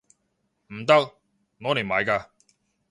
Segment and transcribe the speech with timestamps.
[0.71, 0.95] 唔得！
[1.59, 2.29] 攞嚟賣㗎